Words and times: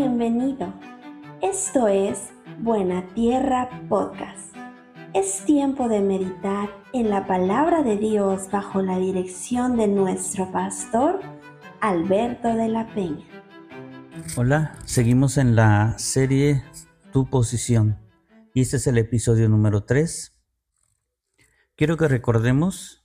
Bienvenido. 0.00 0.72
Esto 1.42 1.86
es 1.86 2.30
Buena 2.60 3.06
Tierra 3.12 3.68
Podcast. 3.90 4.56
Es 5.12 5.44
tiempo 5.44 5.90
de 5.90 6.00
meditar 6.00 6.70
en 6.94 7.10
la 7.10 7.26
palabra 7.26 7.82
de 7.82 7.98
Dios 7.98 8.50
bajo 8.50 8.80
la 8.80 8.98
dirección 8.98 9.76
de 9.76 9.88
nuestro 9.88 10.50
pastor 10.52 11.20
Alberto 11.82 12.48
de 12.48 12.68
la 12.68 12.86
Peña. 12.94 13.26
Hola, 14.38 14.78
seguimos 14.86 15.36
en 15.36 15.54
la 15.54 15.98
serie 15.98 16.64
Tu 17.12 17.28
posición 17.28 17.98
y 18.54 18.62
este 18.62 18.78
es 18.78 18.86
el 18.86 18.96
episodio 18.96 19.50
número 19.50 19.84
3. 19.84 20.34
Quiero 21.76 21.98
que 21.98 22.08
recordemos 22.08 23.04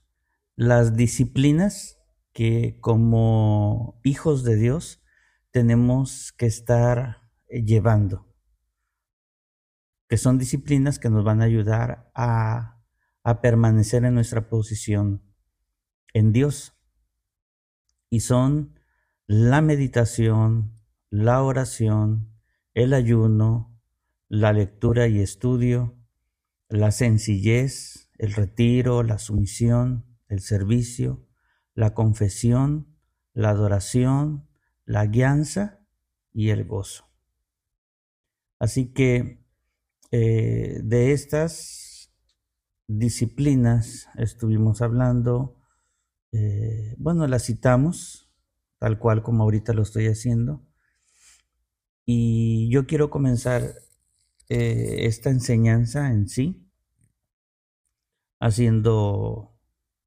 las 0.54 0.96
disciplinas 0.96 1.98
que 2.32 2.78
como 2.80 4.00
hijos 4.02 4.44
de 4.44 4.56
Dios 4.56 5.02
tenemos 5.56 6.32
que 6.32 6.44
estar 6.44 7.30
eh, 7.48 7.64
llevando, 7.64 8.26
que 10.06 10.18
son 10.18 10.36
disciplinas 10.36 10.98
que 10.98 11.08
nos 11.08 11.24
van 11.24 11.40
a 11.40 11.46
ayudar 11.46 12.10
a, 12.14 12.84
a 13.22 13.40
permanecer 13.40 14.04
en 14.04 14.12
nuestra 14.12 14.50
posición 14.50 15.22
en 16.12 16.34
Dios. 16.34 16.74
Y 18.10 18.20
son 18.20 18.78
la 19.26 19.62
meditación, 19.62 20.78
la 21.08 21.42
oración, 21.42 22.38
el 22.74 22.92
ayuno, 22.92 23.80
la 24.28 24.52
lectura 24.52 25.08
y 25.08 25.20
estudio, 25.20 25.98
la 26.68 26.90
sencillez, 26.90 28.10
el 28.18 28.34
retiro, 28.34 29.02
la 29.02 29.16
sumisión, 29.16 30.04
el 30.28 30.40
servicio, 30.40 31.26
la 31.72 31.94
confesión, 31.94 32.94
la 33.32 33.48
adoración, 33.48 34.45
la 34.86 35.06
guianza 35.06 35.80
y 36.32 36.50
el 36.50 36.64
gozo. 36.64 37.04
Así 38.58 38.92
que 38.92 39.44
eh, 40.10 40.80
de 40.82 41.12
estas 41.12 42.12
disciplinas 42.86 44.08
estuvimos 44.16 44.80
hablando, 44.80 45.60
eh, 46.32 46.94
bueno, 46.98 47.26
las 47.26 47.44
citamos, 47.44 48.30
tal 48.78 48.98
cual 48.98 49.22
como 49.22 49.42
ahorita 49.42 49.74
lo 49.74 49.82
estoy 49.82 50.06
haciendo, 50.06 50.64
y 52.06 52.70
yo 52.70 52.86
quiero 52.86 53.10
comenzar 53.10 53.74
eh, 54.48 55.06
esta 55.06 55.30
enseñanza 55.30 56.12
en 56.12 56.28
sí 56.28 56.62
haciendo 58.38 59.58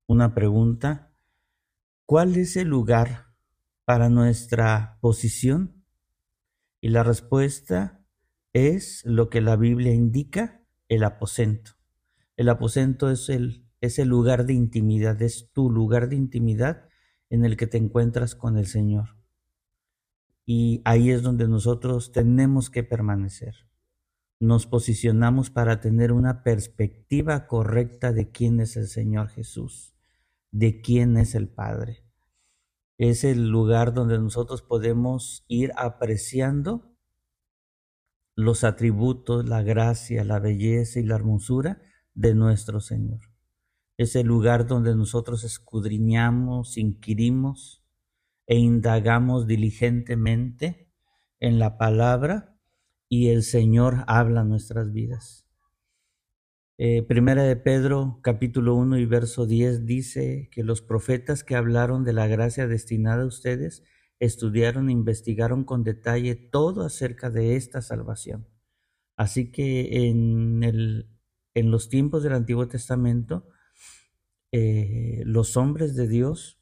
una 0.07 0.33
pregunta. 0.33 1.11
¿Cuál 2.05 2.37
es 2.37 2.55
el 2.55 2.69
lugar 2.69 3.28
para 3.89 4.07
nuestra 4.07 4.99
posición? 5.01 5.83
Y 6.79 6.89
la 6.89 7.01
respuesta 7.01 8.05
es 8.53 9.03
lo 9.03 9.31
que 9.31 9.41
la 9.41 9.55
Biblia 9.55 9.91
indica, 9.91 10.63
el 10.89 11.03
aposento. 11.03 11.71
El 12.37 12.49
aposento 12.49 13.09
es 13.09 13.29
el, 13.29 13.65
es 13.81 13.97
el 13.97 14.09
lugar 14.09 14.45
de 14.45 14.53
intimidad, 14.53 15.19
es 15.23 15.49
tu 15.53 15.71
lugar 15.71 16.07
de 16.07 16.17
intimidad 16.17 16.87
en 17.31 17.45
el 17.45 17.57
que 17.57 17.65
te 17.65 17.79
encuentras 17.79 18.35
con 18.35 18.59
el 18.59 18.67
Señor. 18.67 19.17
Y 20.45 20.83
ahí 20.85 21.09
es 21.09 21.23
donde 21.23 21.47
nosotros 21.47 22.11
tenemos 22.11 22.69
que 22.69 22.83
permanecer. 22.83 23.55
Nos 24.39 24.67
posicionamos 24.67 25.49
para 25.49 25.79
tener 25.79 26.11
una 26.11 26.43
perspectiva 26.43 27.47
correcta 27.47 28.13
de 28.13 28.29
quién 28.29 28.59
es 28.59 28.77
el 28.77 28.87
Señor 28.87 29.29
Jesús, 29.29 29.95
de 30.51 30.79
quién 30.79 31.17
es 31.17 31.33
el 31.33 31.49
Padre 31.49 32.07
es 32.99 33.23
el 33.23 33.47
lugar 33.47 33.93
donde 33.93 34.19
nosotros 34.19 34.61
podemos 34.61 35.45
ir 35.47 35.71
apreciando 35.77 36.93
los 38.35 38.65
atributos, 38.65 39.47
la 39.47 39.63
gracia, 39.63 40.25
la 40.25 40.39
belleza 40.39 40.99
y 40.99 41.03
la 41.03 41.15
hermosura 41.15 41.81
de 42.13 42.35
nuestro 42.35 42.81
Señor. 42.81 43.21
Es 43.97 44.17
el 44.17 44.27
lugar 44.27 44.67
donde 44.67 44.95
nosotros 44.95 45.45
escudriñamos, 45.45 46.77
inquirimos 46.77 47.85
e 48.45 48.57
indagamos 48.57 49.47
diligentemente 49.47 50.91
en 51.39 51.57
la 51.57 51.77
palabra 51.77 52.57
y 53.07 53.29
el 53.29 53.43
Señor 53.43 54.03
habla 54.07 54.43
nuestras 54.43 54.91
vidas. 54.91 55.48
Eh, 56.81 57.03
primera 57.03 57.43
de 57.43 57.57
Pedro, 57.57 58.21
capítulo 58.23 58.73
1 58.75 58.99
y 58.99 59.05
verso 59.05 59.45
10 59.45 59.85
dice 59.85 60.47
que 60.49 60.63
los 60.63 60.81
profetas 60.81 61.43
que 61.43 61.57
hablaron 61.57 62.05
de 62.05 62.13
la 62.13 62.25
gracia 62.27 62.67
destinada 62.67 63.23
a 63.23 63.25
ustedes 63.25 63.83
estudiaron 64.21 64.87
e 64.87 64.93
investigaron 64.93 65.65
con 65.65 65.83
detalle 65.83 66.35
todo 66.35 66.85
acerca 66.85 67.29
de 67.29 67.57
esta 67.57 67.81
salvación. 67.81 68.47
Así 69.17 69.51
que 69.51 70.07
en, 70.07 70.63
el, 70.63 71.09
en 71.53 71.69
los 71.69 71.89
tiempos 71.89 72.23
del 72.23 72.31
Antiguo 72.31 72.69
Testamento, 72.69 73.49
eh, 74.53 75.21
los 75.25 75.57
hombres 75.57 75.97
de 75.97 76.07
Dios 76.07 76.61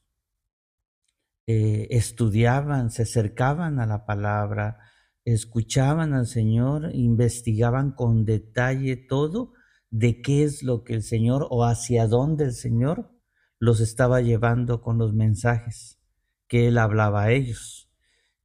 eh, 1.46 1.90
estudiaban, 1.92 2.90
se 2.90 3.04
acercaban 3.04 3.80
a 3.80 3.86
la 3.86 4.08
palabra, 4.08 4.80
escuchaban 5.26 6.16
al 6.16 6.26
Señor, 6.26 6.90
investigaban 6.96 7.92
con 7.92 8.26
detalle 8.26 8.96
todo 8.96 9.54
de 9.90 10.22
qué 10.22 10.44
es 10.44 10.64
lo 10.64 10.84
que 10.84 10.94
el 10.94 11.04
Señor 11.04 11.48
o 11.50 11.66
hacia 11.66 12.08
dónde 12.08 12.46
el 12.46 12.54
Señor 12.54 13.12
los 13.60 13.80
estaba 13.80 14.22
llevando 14.22 14.82
con 14.82 14.98
los 14.98 15.14
mensajes 15.14 16.00
que 16.48 16.68
Él 16.68 16.78
hablaba 16.78 17.24
a 17.24 17.32
ellos. 17.32 17.90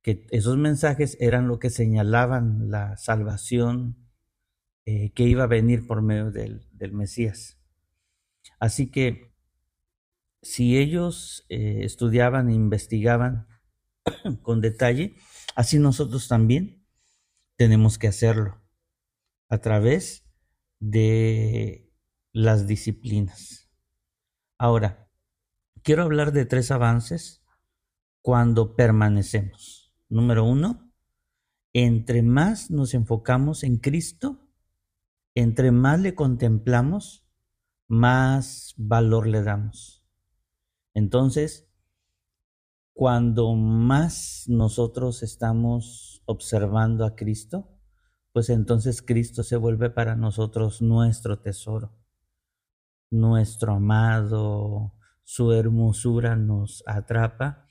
Que 0.00 0.26
esos 0.30 0.56
mensajes 0.56 1.16
eran 1.20 1.46
lo 1.48 1.58
que 1.58 1.70
señalaban 1.70 2.70
la 2.70 2.96
salvación 2.96 3.96
eh, 4.84 5.12
que 5.12 5.24
iba 5.24 5.44
a 5.44 5.48
venir 5.48 5.86
por 5.86 6.02
medio 6.02 6.32
del, 6.32 6.66
Mesías. 6.92 7.60
Así 8.58 8.90
que 8.90 9.32
si 10.42 10.76
ellos 10.76 11.46
eh, 11.48 11.84
estudiaban 11.84 12.48
e 12.48 12.54
investigaban 12.54 13.46
con 14.42 14.60
detalle, 14.60 15.14
así 15.54 15.78
nosotros 15.78 16.26
también 16.26 16.84
tenemos 17.56 17.96
que 17.96 18.08
hacerlo 18.08 18.60
a 19.48 19.58
través 19.58 20.21
de 20.82 21.88
las 22.32 22.66
disciplinas. 22.66 23.70
Ahora, 24.58 25.08
quiero 25.84 26.02
hablar 26.02 26.32
de 26.32 26.44
tres 26.44 26.72
avances 26.72 27.44
cuando 28.20 28.74
permanecemos. 28.74 29.94
Número 30.08 30.44
uno, 30.44 30.92
entre 31.72 32.22
más 32.22 32.72
nos 32.72 32.94
enfocamos 32.94 33.62
en 33.62 33.76
Cristo, 33.76 34.40
entre 35.36 35.70
más 35.70 36.00
le 36.00 36.16
contemplamos, 36.16 37.24
más 37.86 38.74
valor 38.76 39.28
le 39.28 39.42
damos. 39.44 40.04
Entonces, 40.94 41.68
cuando 42.92 43.54
más 43.54 44.46
nosotros 44.48 45.22
estamos 45.22 46.22
observando 46.24 47.04
a 47.04 47.14
Cristo, 47.14 47.71
pues 48.32 48.48
entonces 48.48 49.02
Cristo 49.02 49.42
se 49.42 49.56
vuelve 49.56 49.90
para 49.90 50.16
nosotros 50.16 50.80
nuestro 50.80 51.40
tesoro, 51.40 51.98
nuestro 53.10 53.74
amado, 53.74 54.94
su 55.22 55.52
hermosura 55.52 56.34
nos 56.36 56.82
atrapa. 56.86 57.66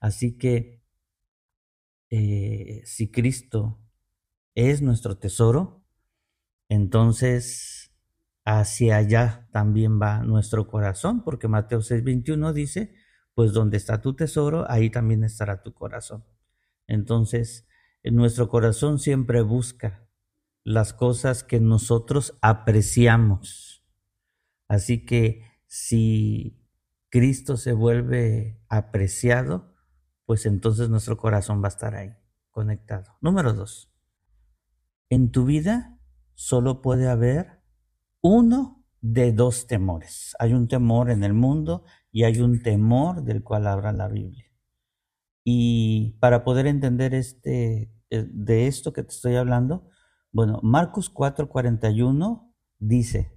Así 0.00 0.38
que 0.38 0.82
eh, 2.10 2.82
si 2.84 3.10
Cristo 3.10 3.80
es 4.54 4.80
nuestro 4.80 5.18
tesoro, 5.18 5.84
entonces 6.68 7.92
hacia 8.44 8.96
allá 8.96 9.48
también 9.52 10.00
va 10.00 10.22
nuestro 10.22 10.66
corazón, 10.66 11.24
porque 11.24 11.48
Mateo 11.48 11.80
6:21 11.80 12.52
dice, 12.52 12.94
pues 13.34 13.52
donde 13.52 13.76
está 13.76 14.00
tu 14.00 14.14
tesoro, 14.16 14.64
ahí 14.70 14.88
también 14.88 15.24
estará 15.24 15.62
tu 15.62 15.74
corazón. 15.74 16.24
Entonces, 16.86 17.66
nuestro 18.04 18.48
corazón 18.48 18.98
siempre 18.98 19.42
busca 19.42 20.05
las 20.66 20.92
cosas 20.92 21.44
que 21.44 21.60
nosotros 21.60 22.36
apreciamos. 22.42 23.84
Así 24.66 25.06
que 25.06 25.44
si 25.68 26.60
Cristo 27.08 27.56
se 27.56 27.72
vuelve 27.72 28.60
apreciado, 28.68 29.72
pues 30.24 30.44
entonces 30.44 30.90
nuestro 30.90 31.16
corazón 31.16 31.62
va 31.62 31.66
a 31.66 31.68
estar 31.68 31.94
ahí, 31.94 32.10
conectado. 32.50 33.16
Número 33.20 33.52
dos, 33.52 33.92
en 35.08 35.30
tu 35.30 35.44
vida 35.44 36.00
solo 36.34 36.82
puede 36.82 37.08
haber 37.08 37.62
uno 38.20 38.84
de 39.00 39.30
dos 39.30 39.68
temores. 39.68 40.34
Hay 40.40 40.52
un 40.52 40.66
temor 40.66 41.10
en 41.10 41.22
el 41.22 41.32
mundo 41.32 41.84
y 42.10 42.24
hay 42.24 42.40
un 42.40 42.60
temor 42.60 43.22
del 43.22 43.44
cual 43.44 43.68
habla 43.68 43.92
la 43.92 44.08
Biblia. 44.08 44.52
Y 45.44 46.16
para 46.18 46.42
poder 46.42 46.66
entender 46.66 47.14
este, 47.14 47.92
eh, 48.10 48.26
de 48.28 48.66
esto 48.66 48.92
que 48.92 49.04
te 49.04 49.14
estoy 49.14 49.36
hablando, 49.36 49.88
bueno, 50.36 50.60
Marcos 50.62 51.08
4:41 51.08 52.52
dice, 52.78 53.32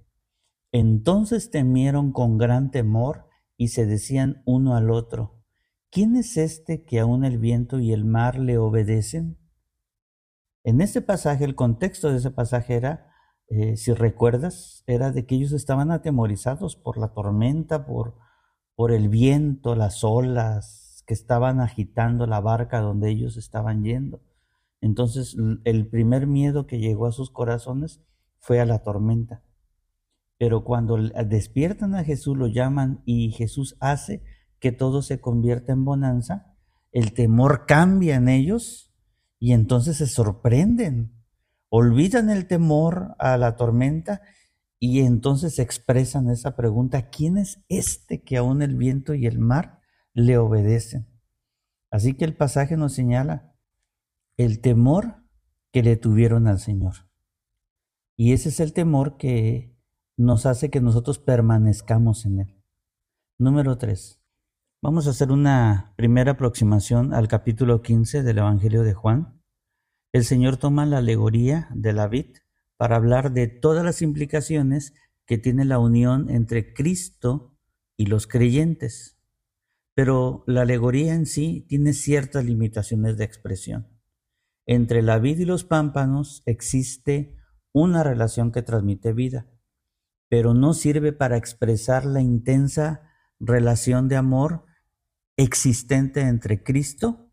entonces 0.70 1.50
temieron 1.50 2.12
con 2.12 2.36
gran 2.36 2.70
temor 2.70 3.24
y 3.56 3.68
se 3.68 3.86
decían 3.86 4.42
uno 4.44 4.76
al 4.76 4.90
otro, 4.90 5.42
¿quién 5.90 6.14
es 6.14 6.36
este 6.36 6.84
que 6.84 7.00
aún 7.00 7.24
el 7.24 7.38
viento 7.38 7.78
y 7.78 7.94
el 7.94 8.04
mar 8.04 8.38
le 8.38 8.58
obedecen? 8.58 9.38
En 10.62 10.82
este 10.82 11.00
pasaje, 11.00 11.46
el 11.46 11.54
contexto 11.54 12.10
de 12.10 12.18
ese 12.18 12.32
pasaje 12.32 12.74
era, 12.74 13.06
eh, 13.48 13.78
si 13.78 13.94
recuerdas, 13.94 14.84
era 14.86 15.10
de 15.10 15.24
que 15.24 15.36
ellos 15.36 15.52
estaban 15.52 15.90
atemorizados 15.90 16.76
por 16.76 16.98
la 16.98 17.14
tormenta, 17.14 17.86
por, 17.86 18.18
por 18.74 18.92
el 18.92 19.08
viento, 19.08 19.74
las 19.74 20.04
olas 20.04 21.02
que 21.06 21.14
estaban 21.14 21.60
agitando 21.60 22.26
la 22.26 22.40
barca 22.40 22.80
donde 22.80 23.08
ellos 23.08 23.38
estaban 23.38 23.84
yendo. 23.84 24.20
Entonces, 24.80 25.36
el 25.64 25.88
primer 25.88 26.26
miedo 26.26 26.66
que 26.66 26.78
llegó 26.78 27.06
a 27.06 27.12
sus 27.12 27.30
corazones 27.30 28.00
fue 28.38 28.60
a 28.60 28.66
la 28.66 28.82
tormenta. 28.82 29.44
Pero 30.38 30.64
cuando 30.64 30.96
despiertan 30.96 31.94
a 31.94 32.04
Jesús, 32.04 32.36
lo 32.36 32.46
llaman 32.46 33.02
y 33.04 33.32
Jesús 33.32 33.76
hace 33.80 34.22
que 34.58 34.72
todo 34.72 35.02
se 35.02 35.20
convierta 35.20 35.72
en 35.72 35.84
bonanza, 35.84 36.56
el 36.92 37.12
temor 37.12 37.66
cambia 37.66 38.16
en 38.16 38.28
ellos 38.28 38.92
y 39.38 39.52
entonces 39.52 39.98
se 39.98 40.06
sorprenden, 40.06 41.12
olvidan 41.68 42.30
el 42.30 42.46
temor 42.46 43.14
a 43.18 43.36
la 43.36 43.56
tormenta 43.56 44.22
y 44.78 45.00
entonces 45.00 45.58
expresan 45.58 46.30
esa 46.30 46.56
pregunta, 46.56 47.10
¿quién 47.10 47.36
es 47.36 47.62
este 47.68 48.22
que 48.22 48.38
aún 48.38 48.62
el 48.62 48.76
viento 48.76 49.14
y 49.14 49.26
el 49.26 49.38
mar 49.38 49.80
le 50.14 50.38
obedecen? 50.38 51.06
Así 51.90 52.14
que 52.14 52.24
el 52.24 52.34
pasaje 52.34 52.76
nos 52.76 52.94
señala 52.94 53.49
el 54.44 54.62
temor 54.62 55.16
que 55.70 55.82
le 55.82 55.96
tuvieron 55.96 56.46
al 56.46 56.60
Señor. 56.60 56.94
Y 58.16 58.32
ese 58.32 58.48
es 58.48 58.58
el 58.60 58.72
temor 58.72 59.18
que 59.18 59.76
nos 60.16 60.46
hace 60.46 60.70
que 60.70 60.80
nosotros 60.80 61.18
permanezcamos 61.18 62.24
en 62.24 62.40
Él. 62.40 62.62
Número 63.38 63.76
3. 63.76 64.18
Vamos 64.80 65.06
a 65.06 65.10
hacer 65.10 65.30
una 65.30 65.92
primera 65.98 66.32
aproximación 66.32 67.12
al 67.12 67.28
capítulo 67.28 67.82
15 67.82 68.22
del 68.22 68.38
Evangelio 68.38 68.82
de 68.82 68.94
Juan. 68.94 69.42
El 70.10 70.24
Señor 70.24 70.56
toma 70.56 70.86
la 70.86 70.98
alegoría 70.98 71.68
de 71.74 71.92
la 71.92 72.08
vid 72.08 72.38
para 72.78 72.96
hablar 72.96 73.32
de 73.32 73.46
todas 73.46 73.84
las 73.84 74.00
implicaciones 74.00 74.94
que 75.26 75.36
tiene 75.36 75.66
la 75.66 75.78
unión 75.78 76.30
entre 76.30 76.72
Cristo 76.72 77.58
y 77.98 78.06
los 78.06 78.26
creyentes. 78.26 79.18
Pero 79.94 80.44
la 80.46 80.62
alegoría 80.62 81.14
en 81.14 81.26
sí 81.26 81.66
tiene 81.68 81.92
ciertas 81.92 82.46
limitaciones 82.46 83.18
de 83.18 83.24
expresión. 83.24 83.89
Entre 84.70 85.02
la 85.02 85.18
vid 85.18 85.40
y 85.40 85.46
los 85.46 85.64
pámpanos 85.64 86.44
existe 86.46 87.36
una 87.72 88.04
relación 88.04 88.52
que 88.52 88.62
transmite 88.62 89.12
vida, 89.12 89.48
pero 90.28 90.54
no 90.54 90.74
sirve 90.74 91.12
para 91.12 91.36
expresar 91.36 92.06
la 92.06 92.20
intensa 92.20 93.02
relación 93.40 94.06
de 94.06 94.14
amor 94.14 94.66
existente 95.36 96.20
entre 96.20 96.62
Cristo 96.62 97.32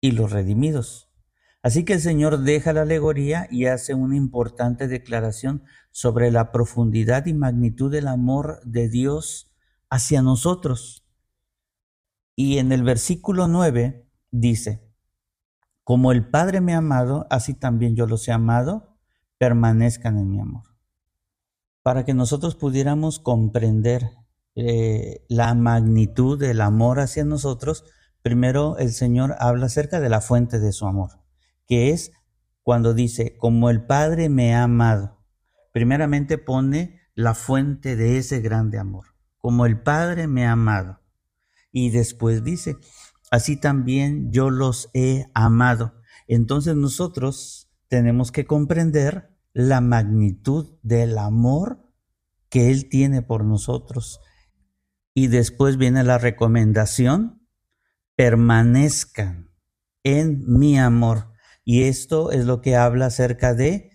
y 0.00 0.12
los 0.12 0.30
redimidos. 0.30 1.12
Así 1.60 1.84
que 1.84 1.94
el 1.94 2.00
Señor 2.00 2.38
deja 2.38 2.72
la 2.72 2.82
alegoría 2.82 3.48
y 3.50 3.66
hace 3.66 3.94
una 3.94 4.14
importante 4.14 4.86
declaración 4.86 5.64
sobre 5.90 6.30
la 6.30 6.52
profundidad 6.52 7.26
y 7.26 7.34
magnitud 7.34 7.90
del 7.90 8.06
amor 8.06 8.60
de 8.62 8.88
Dios 8.88 9.52
hacia 9.88 10.22
nosotros. 10.22 11.04
Y 12.36 12.58
en 12.58 12.70
el 12.70 12.84
versículo 12.84 13.48
9 13.48 14.08
dice, 14.30 14.89
como 15.90 16.12
el 16.12 16.24
Padre 16.24 16.60
me 16.60 16.74
ha 16.74 16.78
amado, 16.78 17.26
así 17.30 17.52
también 17.52 17.96
yo 17.96 18.06
los 18.06 18.28
he 18.28 18.30
amado 18.30 18.96
permanezcan 19.38 20.18
en 20.18 20.30
mi 20.30 20.38
amor. 20.38 20.62
Para 21.82 22.04
que 22.04 22.14
nosotros 22.14 22.54
pudiéramos 22.54 23.18
comprender 23.18 24.08
eh, 24.54 25.26
la 25.28 25.52
magnitud 25.54 26.38
del 26.38 26.60
amor 26.60 27.00
hacia 27.00 27.24
nosotros, 27.24 27.82
primero 28.22 28.78
el 28.78 28.92
Señor 28.92 29.34
habla 29.40 29.66
acerca 29.66 29.98
de 29.98 30.08
la 30.08 30.20
fuente 30.20 30.60
de 30.60 30.70
su 30.70 30.86
amor, 30.86 31.24
que 31.66 31.90
es 31.90 32.12
cuando 32.62 32.94
dice, 32.94 33.36
como 33.36 33.68
el 33.68 33.84
Padre 33.84 34.28
me 34.28 34.54
ha 34.54 34.62
amado. 34.62 35.18
Primeramente 35.72 36.38
pone 36.38 37.00
la 37.16 37.34
fuente 37.34 37.96
de 37.96 38.16
ese 38.16 38.38
grande 38.38 38.78
amor, 38.78 39.06
como 39.38 39.66
el 39.66 39.82
Padre 39.82 40.28
me 40.28 40.46
ha 40.46 40.52
amado. 40.52 41.00
Y 41.72 41.90
después 41.90 42.44
dice, 42.44 42.76
así 43.30 43.56
también 43.56 44.30
yo 44.32 44.50
los 44.50 44.90
he 44.94 45.26
amado. 45.34 45.94
Entonces 46.26 46.76
nosotros 46.76 47.70
tenemos 47.88 48.32
que 48.32 48.44
comprender 48.44 49.30
la 49.52 49.80
magnitud 49.80 50.78
del 50.82 51.18
amor 51.18 51.90
que 52.48 52.70
Él 52.70 52.88
tiene 52.88 53.22
por 53.22 53.44
nosotros. 53.44 54.20
Y 55.14 55.28
después 55.28 55.76
viene 55.76 56.04
la 56.04 56.18
recomendación, 56.18 57.46
permanezcan 58.16 59.50
en 60.04 60.42
mi 60.46 60.78
amor. 60.78 61.32
Y 61.64 61.82
esto 61.82 62.30
es 62.32 62.44
lo 62.44 62.60
que 62.60 62.76
habla 62.76 63.06
acerca 63.06 63.54
de 63.54 63.90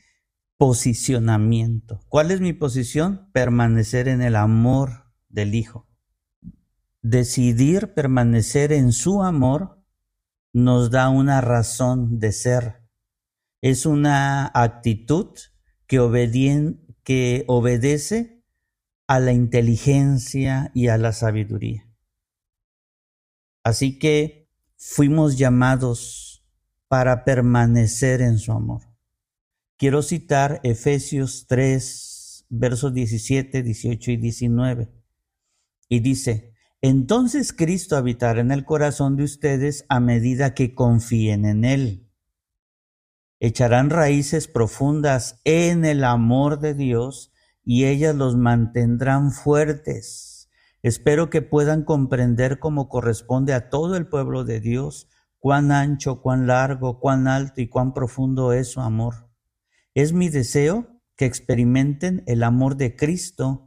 posicionamiento. 0.57 2.01
¿Cuál 2.09 2.31
es 2.31 2.41
mi 2.41 2.53
posición? 2.53 3.29
Permanecer 3.33 4.07
en 4.07 4.21
el 4.21 4.35
amor 4.35 5.11
del 5.29 5.55
Hijo. 5.55 5.84
Decidir 7.07 7.93
permanecer 7.93 8.73
en 8.73 8.91
su 8.91 9.21
amor 9.21 9.79
nos 10.53 10.89
da 10.89 11.09
una 11.09 11.39
razón 11.39 12.17
de 12.17 12.31
ser 12.31 12.81
es 13.61 13.85
una 13.85 14.49
actitud 14.51 15.37
que, 15.85 15.99
obedece 17.45 18.43
a 19.05 19.19
la 19.19 19.33
inteligencia 19.33 20.71
y 20.73 20.87
a 20.87 20.97
la 20.97 21.13
sabiduría. 21.13 21.87
Así 23.63 23.99
que 23.99 24.49
fuimos 24.75 25.37
llamados 25.37 26.43
para 26.87 27.23
permanecer 27.23 28.21
en 28.21 28.39
su 28.39 28.51
amor. 28.51 28.81
Quiero 29.77 30.01
citar 30.01 30.59
Efesios 30.63 31.45
3, 31.47 32.47
versos 32.49 32.95
17, 32.95 33.61
18 33.61 34.11
y 34.11 34.17
19. 34.17 34.91
Y 35.87 35.99
dice, 35.99 36.54
entonces 36.87 37.53
Cristo 37.53 37.97
habitará 37.97 38.41
en 38.41 38.51
el 38.51 38.65
corazón 38.65 39.15
de 39.15 39.23
ustedes 39.23 39.85
a 39.89 39.99
medida 39.99 40.53
que 40.53 40.73
confíen 40.73 41.45
en 41.45 41.65
Él 41.65 42.05
echarán 43.39 43.89
raíces 43.89 44.47
profundas 44.47 45.39
en 45.43 45.85
el 45.85 46.03
amor 46.03 46.59
de 46.59 46.73
Dios 46.73 47.31
y 47.63 47.85
ellas 47.85 48.15
los 48.15 48.35
mantendrán 48.35 49.31
fuertes. 49.31 50.49
Espero 50.81 51.29
que 51.29 51.41
puedan 51.41 51.83
comprender 51.83 52.59
cómo 52.59 52.89
corresponde 52.89 53.53
a 53.53 53.69
todo 53.69 53.97
el 53.97 54.07
pueblo 54.07 54.43
de 54.45 54.59
Dios 54.59 55.09
cuán 55.39 55.71
ancho, 55.71 56.21
cuán 56.21 56.47
largo, 56.47 56.99
cuán 56.99 57.27
alto 57.27 57.61
y 57.61 57.67
cuán 57.67 57.93
profundo 57.93 58.51
es 58.53 58.69
su 58.69 58.81
amor. 58.81 59.29
Es 59.93 60.11
mi 60.13 60.29
deseo 60.29 60.87
que 61.15 61.25
experimenten 61.25 62.23
el 62.25 62.41
amor 62.43 62.77
de 62.77 62.95
Cristo, 62.95 63.64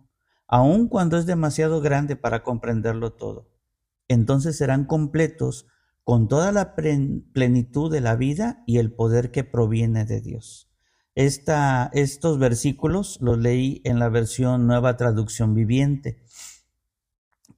aun 0.49 0.89
cuando 0.89 1.19
es 1.19 1.27
demasiado 1.27 1.81
grande 1.81 2.17
para 2.17 2.43
comprenderlo 2.43 3.13
todo. 3.13 3.51
Entonces 4.09 4.57
serán 4.57 4.87
completos 4.87 5.67
con 6.03 6.27
toda 6.27 6.53
la 6.53 6.75
plenitud 6.75 7.93
de 7.93 8.01
la 8.01 8.17
vida 8.17 8.65
y 8.67 8.79
el 8.79 8.93
poder 8.93 9.31
que 9.31 9.45
proviene 9.45 10.07
de 10.07 10.23
Dios. 10.23 10.69
Estos 11.15 12.39
versículos 12.39 13.19
los 13.21 13.39
leí 13.39 13.83
en 13.85 13.99
la 13.99 14.09
versión 14.09 14.67
Nueva 14.67 14.97
Traducción 14.97 15.55
Viviente, 15.55 16.23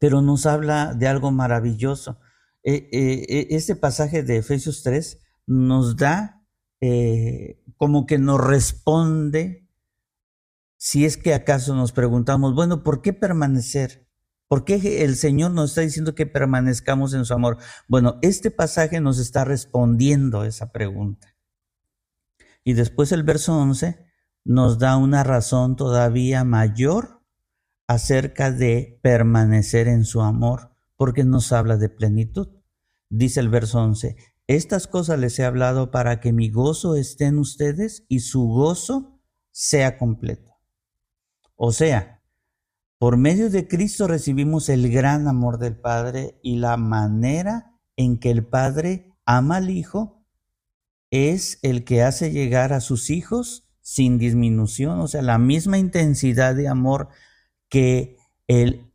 pero 0.00 0.20
nos 0.22 0.46
habla 0.46 0.94
de 0.94 1.06
algo 1.06 1.30
maravilloso. 1.30 2.18
Eh, 2.64 2.88
eh, 2.90 3.26
eh, 3.28 3.46
este 3.50 3.76
pasaje 3.76 4.22
de 4.22 4.38
Efesios 4.38 4.82
3 4.82 5.20
nos 5.46 5.96
da 5.96 6.42
como 7.76 8.06
que 8.06 8.18
nos 8.18 8.40
responde 8.40 9.69
si 10.82 11.04
es 11.04 11.18
que 11.18 11.34
acaso 11.34 11.74
nos 11.74 11.92
preguntamos, 11.92 12.54
bueno, 12.54 12.82
¿por 12.82 13.02
qué 13.02 13.12
permanecer? 13.12 14.08
¿Por 14.48 14.64
qué 14.64 15.04
el 15.04 15.14
Señor 15.14 15.50
nos 15.50 15.72
está 15.72 15.82
diciendo 15.82 16.14
que 16.14 16.24
permanezcamos 16.24 17.12
en 17.12 17.26
su 17.26 17.34
amor? 17.34 17.58
Bueno, 17.86 18.18
este 18.22 18.50
pasaje 18.50 18.98
nos 18.98 19.18
está 19.18 19.44
respondiendo 19.44 20.42
esa 20.42 20.72
pregunta. 20.72 21.36
Y 22.64 22.72
después 22.72 23.12
el 23.12 23.24
verso 23.24 23.58
11 23.58 24.06
nos 24.46 24.78
da 24.78 24.96
una 24.96 25.22
razón 25.22 25.76
todavía 25.76 26.44
mayor 26.44 27.22
acerca 27.86 28.50
de 28.50 28.98
permanecer 29.02 29.86
en 29.86 30.06
su 30.06 30.22
amor, 30.22 30.74
porque 30.96 31.24
nos 31.24 31.52
habla 31.52 31.76
de 31.76 31.90
plenitud. 31.90 32.48
Dice 33.10 33.40
el 33.40 33.50
verso 33.50 33.82
11, 33.82 34.16
estas 34.46 34.86
cosas 34.86 35.18
les 35.18 35.38
he 35.38 35.44
hablado 35.44 35.90
para 35.90 36.20
que 36.20 36.32
mi 36.32 36.48
gozo 36.48 36.96
esté 36.96 37.26
en 37.26 37.38
ustedes 37.38 38.06
y 38.08 38.20
su 38.20 38.46
gozo 38.46 39.20
sea 39.50 39.98
completo. 39.98 40.49
O 41.62 41.72
sea, 41.72 42.22
por 42.98 43.18
medio 43.18 43.50
de 43.50 43.68
Cristo 43.68 44.06
recibimos 44.06 44.70
el 44.70 44.90
gran 44.90 45.28
amor 45.28 45.58
del 45.58 45.76
Padre 45.76 46.40
y 46.42 46.56
la 46.56 46.78
manera 46.78 47.78
en 47.96 48.18
que 48.18 48.30
el 48.30 48.46
Padre 48.46 49.12
ama 49.26 49.56
al 49.56 49.68
Hijo 49.68 50.24
es 51.10 51.58
el 51.60 51.84
que 51.84 52.02
hace 52.02 52.30
llegar 52.30 52.72
a 52.72 52.80
sus 52.80 53.10
hijos 53.10 53.68
sin 53.82 54.16
disminución, 54.16 55.00
o 55.00 55.06
sea, 55.06 55.20
la 55.20 55.36
misma 55.36 55.76
intensidad 55.76 56.54
de 56.54 56.66
amor 56.66 57.08
que 57.68 58.16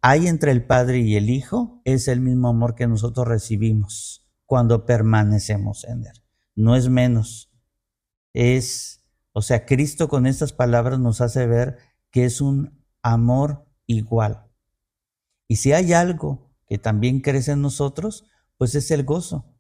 hay 0.02 0.26
entre 0.26 0.50
el 0.50 0.66
Padre 0.66 1.02
y 1.02 1.18
el 1.18 1.30
Hijo 1.30 1.84
es 1.86 2.08
el 2.08 2.20
mismo 2.20 2.48
amor 2.48 2.74
que 2.74 2.88
nosotros 2.88 3.28
recibimos 3.28 4.28
cuando 4.48 4.88
permanecemos 4.88 5.84
en 5.84 6.08
Él. 6.08 6.24
No 6.56 6.76
es 6.76 6.90
menos, 6.90 7.52
es, 8.34 9.06
o 9.34 9.44
sea, 9.44 9.68
Cristo 9.68 10.08
con 10.08 10.26
estas 10.26 10.52
palabras 10.52 11.00
nos 11.00 11.22
hace 11.22 11.46
ver 11.46 11.78
que 12.16 12.24
es 12.24 12.40
un 12.40 12.82
amor 13.02 13.68
igual. 13.88 14.50
Y 15.50 15.58
si 15.58 15.74
hay 15.74 15.92
algo 15.92 16.56
que 16.66 16.78
también 16.78 17.20
crece 17.20 17.52
en 17.52 17.62
nosotros, 17.62 18.24
pues 18.56 18.74
es 18.74 18.90
el 18.92 19.04
gozo, 19.04 19.54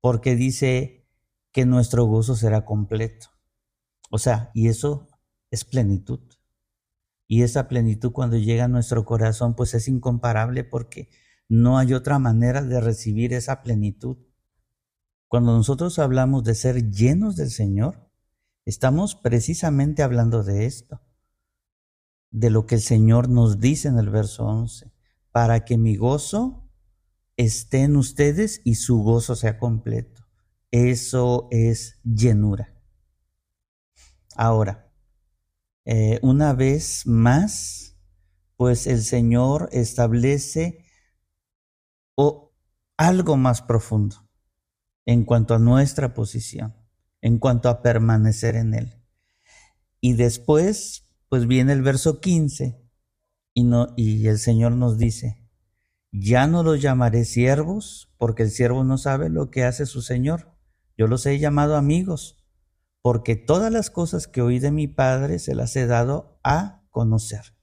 porque 0.00 0.36
dice 0.36 1.08
que 1.50 1.66
nuestro 1.66 2.04
gozo 2.04 2.36
será 2.36 2.64
completo. 2.64 3.30
O 4.12 4.18
sea, 4.18 4.52
y 4.54 4.68
eso 4.68 5.08
es 5.50 5.64
plenitud. 5.64 6.20
Y 7.26 7.42
esa 7.42 7.66
plenitud 7.66 8.12
cuando 8.12 8.36
llega 8.36 8.66
a 8.66 8.68
nuestro 8.68 9.04
corazón, 9.04 9.56
pues 9.56 9.74
es 9.74 9.88
incomparable 9.88 10.62
porque 10.62 11.08
no 11.48 11.78
hay 11.78 11.94
otra 11.94 12.20
manera 12.20 12.62
de 12.62 12.80
recibir 12.80 13.32
esa 13.32 13.60
plenitud. 13.64 14.18
Cuando 15.26 15.52
nosotros 15.52 15.98
hablamos 15.98 16.44
de 16.44 16.54
ser 16.54 16.92
llenos 16.92 17.34
del 17.34 17.50
Señor, 17.50 18.08
estamos 18.64 19.16
precisamente 19.16 20.04
hablando 20.04 20.44
de 20.44 20.66
esto, 20.66 21.00
de 22.30 22.50
lo 22.50 22.66
que 22.66 22.76
el 22.76 22.80
Señor 22.80 23.28
nos 23.28 23.60
dice 23.60 23.88
en 23.88 23.98
el 23.98 24.10
verso 24.10 24.44
11, 24.44 24.92
para 25.32 25.64
que 25.64 25.78
mi 25.78 25.96
gozo 25.96 26.68
esté 27.36 27.82
en 27.82 27.96
ustedes 27.96 28.60
y 28.64 28.74
su 28.74 29.02
gozo 29.02 29.36
sea 29.36 29.58
completo. 29.58 30.26
Eso 30.70 31.48
es 31.50 32.00
llenura. 32.04 32.74
Ahora, 34.36 34.92
eh, 35.84 36.18
una 36.22 36.52
vez 36.52 37.06
más, 37.06 37.96
pues 38.56 38.86
el 38.86 39.02
Señor 39.02 39.68
establece 39.72 40.84
algo 42.98 43.36
más 43.36 43.62
profundo 43.62 44.28
en 45.06 45.24
cuanto 45.24 45.54
a 45.54 45.58
nuestra 45.58 46.12
posición, 46.12 46.76
en 47.22 47.38
cuanto 47.38 47.70
a 47.70 47.80
permanecer 47.80 48.56
en 48.56 48.74
Él. 48.74 49.02
Y 50.00 50.14
después, 50.14 51.07
pues 51.28 51.46
viene 51.46 51.72
el 51.72 51.82
verso 51.82 52.20
15 52.20 52.80
y, 53.54 53.70
y 53.96 54.26
el 54.26 54.38
Señor 54.38 54.72
nos 54.72 54.98
dice, 54.98 55.48
ya 56.10 56.46
no 56.46 56.62
los 56.62 56.80
llamaré 56.80 57.24
siervos, 57.24 58.12
porque 58.18 58.44
el 58.44 58.50
siervo 58.50 58.84
no 58.84 58.98
sabe 58.98 59.28
lo 59.28 59.50
que 59.50 59.64
hace 59.64 59.86
su 59.86 60.02
Señor. 60.02 60.54
Yo 60.96 61.06
los 61.06 61.26
he 61.26 61.38
llamado 61.38 61.76
amigos 61.76 62.38
porque 63.02 63.36
todas 63.36 63.72
las 63.72 63.90
cosas 63.90 64.26
que 64.26 64.42
oí 64.42 64.58
de 64.58 64.70
mi 64.70 64.88
Padre 64.88 65.38
se 65.38 65.54
las 65.54 65.74
he 65.76 65.86
dado 65.86 66.40
a 66.42 66.82
conocer. 66.90 67.56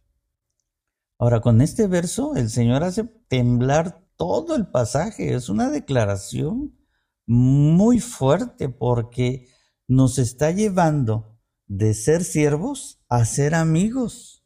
Ahora, 1.18 1.42
con 1.42 1.62
este 1.62 1.88
verso, 1.88 2.36
el 2.36 2.50
Señor 2.50 2.84
hace 2.84 3.04
temblar 3.28 4.06
todo 4.16 4.56
el 4.56 4.68
pasaje. 4.68 5.34
Es 5.34 5.50
una 5.50 5.70
declaración 5.70 6.78
muy 7.26 8.00
fuerte 8.00 8.70
porque 8.70 9.48
nos 9.88 10.20
está 10.20 10.52
llevando 10.52 11.35
de 11.68 11.94
ser 11.94 12.24
siervos 12.24 13.02
a 13.10 13.26
ser 13.26 13.56
amigos. 13.56 14.46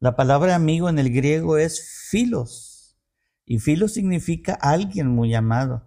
La 0.00 0.16
palabra 0.16 0.54
amigo 0.54 0.88
en 0.88 0.98
el 0.98 1.12
griego 1.12 1.58
es 1.58 2.08
filos 2.10 2.98
y 3.46 3.58
filos 3.58 3.92
significa 3.92 4.54
alguien 4.54 5.08
muy 5.08 5.34
amado 5.34 5.86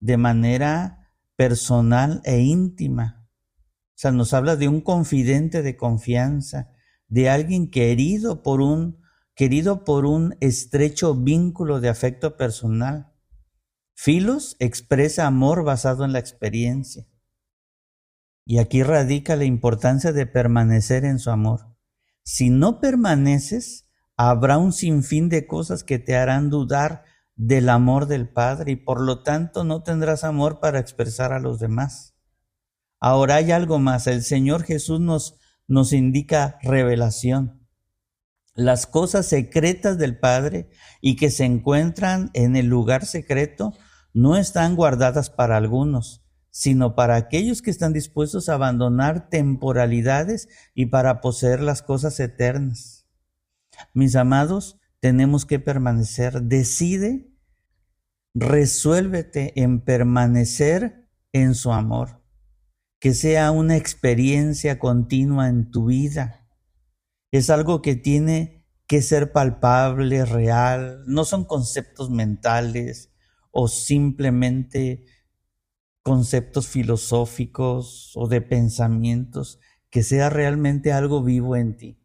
de 0.00 0.16
manera 0.16 1.12
personal 1.36 2.20
e 2.24 2.40
íntima. 2.40 3.28
O 3.96 3.98
sea, 3.98 4.12
nos 4.12 4.34
habla 4.34 4.56
de 4.56 4.68
un 4.68 4.80
confidente 4.80 5.62
de 5.62 5.76
confianza, 5.76 6.70
de 7.08 7.28
alguien 7.30 7.70
querido 7.70 8.42
por 8.42 8.60
un 8.60 8.98
querido 9.34 9.84
por 9.84 10.06
un 10.06 10.34
estrecho 10.40 11.14
vínculo 11.14 11.80
de 11.80 11.90
afecto 11.90 12.36
personal. 12.36 13.12
Filos 13.94 14.56
expresa 14.60 15.26
amor 15.26 15.62
basado 15.62 16.04
en 16.04 16.12
la 16.12 16.18
experiencia. 16.18 17.06
Y 18.46 18.58
aquí 18.58 18.82
radica 18.82 19.36
la 19.36 19.44
importancia 19.44 20.12
de 20.12 20.24
permanecer 20.24 21.04
en 21.04 21.18
su 21.18 21.30
amor. 21.30 21.76
Si 22.22 22.48
no 22.48 22.80
permaneces, 22.80 23.88
habrá 24.16 24.56
un 24.56 24.72
sinfín 24.72 25.28
de 25.28 25.46
cosas 25.46 25.84
que 25.84 25.98
te 25.98 26.16
harán 26.16 26.48
dudar 26.48 27.04
del 27.34 27.68
amor 27.68 28.06
del 28.06 28.28
Padre 28.28 28.72
y 28.72 28.76
por 28.76 29.00
lo 29.00 29.22
tanto 29.22 29.64
no 29.64 29.82
tendrás 29.82 30.24
amor 30.24 30.60
para 30.60 30.78
expresar 30.78 31.32
a 31.32 31.40
los 31.40 31.58
demás. 31.58 32.14
Ahora 33.00 33.34
hay 33.36 33.52
algo 33.52 33.78
más. 33.78 34.06
El 34.06 34.22
Señor 34.22 34.62
Jesús 34.62 35.00
nos, 35.00 35.38
nos 35.66 35.92
indica 35.92 36.58
revelación. 36.62 37.66
Las 38.54 38.86
cosas 38.86 39.26
secretas 39.26 39.98
del 39.98 40.18
Padre 40.18 40.70
y 41.02 41.16
que 41.16 41.30
se 41.30 41.44
encuentran 41.44 42.30
en 42.32 42.56
el 42.56 42.66
lugar 42.66 43.04
secreto 43.04 43.74
no 44.14 44.36
están 44.36 44.76
guardadas 44.76 45.28
para 45.28 45.58
algunos, 45.58 46.25
sino 46.56 46.94
para 46.94 47.16
aquellos 47.16 47.60
que 47.60 47.70
están 47.70 47.92
dispuestos 47.92 48.48
a 48.48 48.54
abandonar 48.54 49.28
temporalidades 49.28 50.48
y 50.74 50.86
para 50.86 51.20
poseer 51.20 51.60
las 51.60 51.82
cosas 51.82 52.18
eternas. 52.18 53.06
Mis 53.92 54.16
amados, 54.16 54.78
tenemos 54.98 55.44
que 55.44 55.58
permanecer. 55.58 56.40
Decide, 56.40 57.30
resuélvete 58.32 59.52
en 59.60 59.82
permanecer 59.82 61.10
en 61.34 61.54
su 61.54 61.74
amor 61.74 62.24
que 63.00 63.12
sea 63.12 63.50
una 63.50 63.76
experiencia 63.76 64.78
continua 64.78 65.48
en 65.48 65.70
tu 65.70 65.84
vida. 65.84 66.48
Es 67.32 67.50
algo 67.50 67.82
que 67.82 67.96
tiene 67.96 68.64
que 68.86 69.02
ser 69.02 69.30
palpable, 69.30 70.24
real, 70.24 71.02
no 71.06 71.26
son 71.26 71.44
conceptos 71.44 72.08
mentales 72.08 73.12
o 73.50 73.68
simplemente 73.68 75.04
conceptos 76.06 76.68
filosóficos 76.68 78.12
o 78.14 78.28
de 78.28 78.40
pensamientos, 78.40 79.58
que 79.90 80.04
sea 80.04 80.30
realmente 80.30 80.92
algo 80.92 81.24
vivo 81.24 81.56
en 81.56 81.76
ti. 81.76 82.00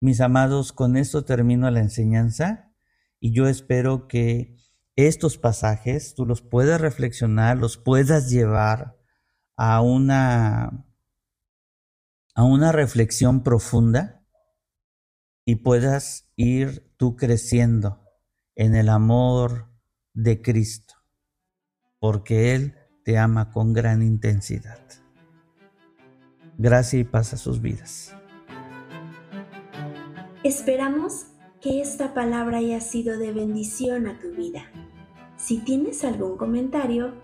Mis 0.00 0.20
amados, 0.20 0.72
con 0.72 0.96
esto 0.96 1.24
termino 1.24 1.68
la 1.72 1.80
enseñanza 1.80 2.72
y 3.18 3.32
yo 3.32 3.48
espero 3.48 4.06
que 4.06 4.58
estos 4.94 5.38
pasajes 5.38 6.14
tú 6.14 6.24
los 6.24 6.40
puedas 6.40 6.80
reflexionar, 6.80 7.56
los 7.56 7.78
puedas 7.78 8.30
llevar 8.30 8.96
a 9.56 9.80
una, 9.80 10.86
a 12.36 12.44
una 12.44 12.70
reflexión 12.70 13.42
profunda 13.42 14.24
y 15.44 15.56
puedas 15.56 16.30
ir 16.36 16.94
tú 16.96 17.16
creciendo 17.16 18.04
en 18.54 18.76
el 18.76 18.88
amor 18.88 19.68
de 20.12 20.40
Cristo, 20.40 20.94
porque 21.98 22.54
Él 22.54 22.76
te 23.04 23.18
ama 23.18 23.50
con 23.50 23.72
gran 23.72 24.02
intensidad. 24.02 24.80
Gracias 26.58 27.00
y 27.00 27.04
paz 27.04 27.32
a 27.32 27.36
sus 27.36 27.60
vidas. 27.60 28.14
Esperamos 30.44 31.26
que 31.60 31.80
esta 31.80 32.14
palabra 32.14 32.58
haya 32.58 32.80
sido 32.80 33.18
de 33.18 33.32
bendición 33.32 34.06
a 34.06 34.18
tu 34.18 34.30
vida. 34.32 34.64
Si 35.36 35.58
tienes 35.58 36.04
algún 36.04 36.36
comentario, 36.36 37.14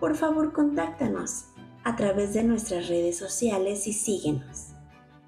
por 0.00 0.16
favor 0.16 0.52
contáctanos 0.52 1.46
a 1.82 1.96
través 1.96 2.34
de 2.34 2.44
nuestras 2.44 2.88
redes 2.88 3.18
sociales 3.18 3.86
y 3.86 3.92
síguenos. 3.92 4.72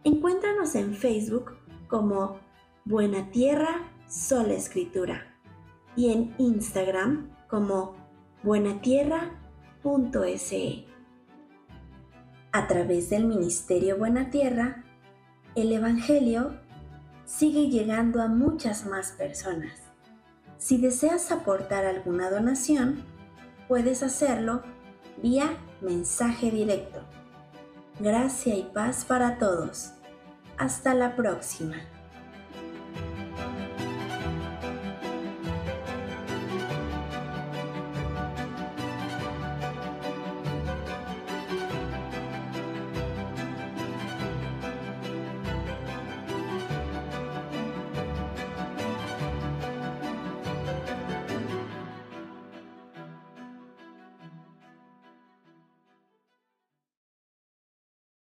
Encuéntranos 0.04 0.74
en 0.74 0.94
Facebook 0.94 1.56
como 1.88 2.38
Buena 2.84 3.30
Tierra 3.30 3.90
Sola 4.08 4.54
Escritura 4.54 5.34
y 5.96 6.12
en 6.12 6.34
Instagram 6.38 7.30
como 7.48 7.94
A 12.50 12.66
través 12.66 13.08
del 13.08 13.24
Ministerio 13.24 13.96
Buena 13.96 14.30
Tierra, 14.30 14.82
el 15.54 15.72
Evangelio 15.72 16.58
sigue 17.24 17.68
llegando 17.68 18.20
a 18.20 18.26
muchas 18.26 18.84
más 18.86 19.12
personas. 19.12 19.74
Si 20.58 20.78
deseas 20.78 21.30
aportar 21.30 21.84
alguna 21.84 22.30
donación, 22.30 23.04
puedes 23.68 24.02
hacerlo 24.02 24.62
vía 25.22 25.56
mensaje 25.80 26.50
directo. 26.50 27.02
Gracia 28.00 28.56
y 28.56 28.64
paz 28.64 29.04
para 29.04 29.38
todos. 29.38 29.92
Hasta 30.58 30.94
la 30.94 31.14
próxima. 31.14 31.76